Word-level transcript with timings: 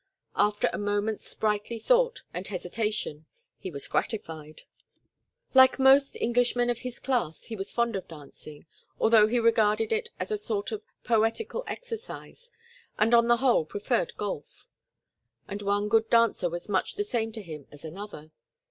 After 0.35 0.67
a 0.73 0.79
moment's 0.79 1.27
sprightly 1.29 1.77
thought 1.77 2.23
and 2.33 2.47
hesitation 2.47 3.27
he 3.59 3.69
was 3.69 3.87
gratified. 3.87 4.63
Like 5.53 5.77
most 5.77 6.15
Englishmen 6.17 6.71
of 6.71 6.79
his 6.79 6.97
class 6.97 7.43
he 7.43 7.55
was 7.55 7.71
fond 7.71 7.95
of 7.95 8.07
dancing, 8.07 8.65
although 8.99 9.27
he 9.27 9.37
regarded 9.39 9.91
it 9.91 10.09
as 10.19 10.31
a 10.31 10.39
sort 10.39 10.71
of 10.71 10.81
poetical 11.03 11.63
exercise, 11.67 12.49
and 12.97 13.13
on 13.13 13.27
the 13.27 13.37
whole 13.37 13.63
preferred 13.63 14.17
golf; 14.17 14.65
and 15.47 15.61
one 15.61 15.87
good 15.87 16.09
dancer 16.09 16.49
was 16.49 16.67
much 16.67 16.95
the 16.95 17.03
same 17.03 17.31
to 17.33 17.41
him 17.43 17.67
as 17.71 17.85
another. 17.85 18.31